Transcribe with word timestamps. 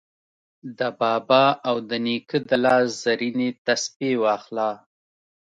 د 0.77 0.81
بابا 1.01 1.45
او 1.67 1.75
د 1.89 1.91
نیکه 2.05 2.37
د 2.49 2.51
لاس 2.63 2.85
زرینې 3.03 3.49
تسپې 3.65 4.11
واخله 4.23 4.69